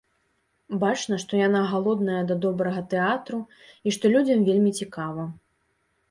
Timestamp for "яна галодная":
1.47-2.21